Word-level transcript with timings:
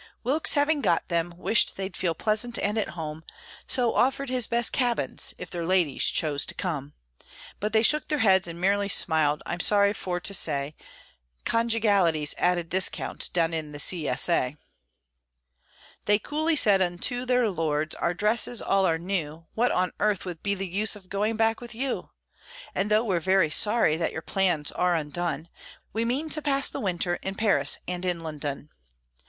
Wilkes, 0.23 0.55
having 0.55 0.81
got 0.81 1.07
them, 1.09 1.31
wished 1.37 1.77
they'd 1.77 1.95
feel 1.95 2.15
pleasant 2.15 2.57
and 2.57 2.75
at 2.79 2.89
home, 2.97 3.23
So 3.67 3.93
offered 3.93 4.31
his 4.31 4.47
best 4.47 4.73
cabins, 4.73 5.35
if 5.37 5.51
their 5.51 5.63
ladies 5.63 6.05
chose 6.05 6.43
to 6.47 6.55
come; 6.55 6.93
But 7.59 7.71
they 7.71 7.83
shook 7.83 8.07
their 8.07 8.17
heads 8.25 8.47
and 8.47 8.59
merely 8.59 8.89
smiled, 8.89 9.43
I'm 9.45 9.59
sorry 9.59 9.93
for 9.93 10.19
to 10.19 10.33
say, 10.33 10.73
Conjugality's 11.45 12.33
at 12.39 12.57
a 12.57 12.63
discount 12.63 13.29
down 13.31 13.53
in 13.53 13.73
the 13.73 13.79
C. 13.79 14.07
S. 14.09 14.27
A. 14.27 14.55
They 16.05 16.17
coolly 16.17 16.55
said 16.55 16.81
unto 16.81 17.23
their 17.23 17.47
lords, 17.51 17.93
"Our 17.93 18.15
dresses 18.15 18.59
all 18.59 18.87
are 18.87 18.97
new; 18.97 19.45
What 19.53 19.71
on 19.71 19.91
earth 19.99 20.25
would 20.25 20.41
be 20.41 20.55
the 20.55 20.67
use 20.67 20.95
of 20.95 21.09
going 21.09 21.35
back 21.35 21.61
with 21.61 21.75
you? 21.75 22.09
And 22.73 22.89
though 22.89 23.03
we're 23.03 23.19
very 23.19 23.51
sorry 23.51 23.97
that 23.97 24.13
your 24.13 24.23
plans 24.23 24.71
are 24.71 24.95
undone, 24.95 25.47
We 25.93 26.05
mean 26.05 26.27
to 26.29 26.41
pass 26.41 26.71
the 26.71 26.79
winter 26.81 27.17
in 27.17 27.35
Paris 27.35 27.77
and 27.87 28.03
in 28.03 28.23
London. 28.23 28.71